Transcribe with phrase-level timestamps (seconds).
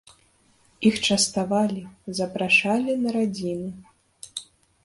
[0.89, 1.83] Іх частавалі,
[2.21, 3.71] запрашалі на радзіны.